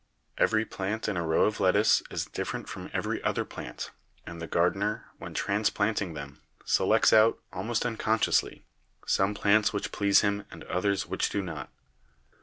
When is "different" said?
2.25-2.67